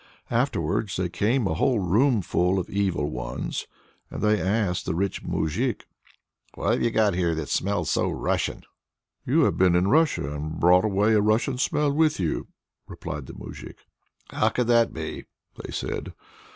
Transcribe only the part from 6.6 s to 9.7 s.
have you got here that smells so Russian?" "You have